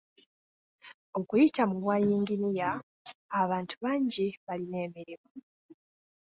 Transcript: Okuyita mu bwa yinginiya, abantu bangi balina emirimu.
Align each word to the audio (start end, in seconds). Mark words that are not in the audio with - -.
Okuyita 1.19 1.63
mu 1.69 1.75
bwa 1.83 1.95
yinginiya, 2.05 2.69
abantu 3.41 3.73
bangi 3.83 4.25
balina 4.45 4.77
emirimu. 4.87 5.31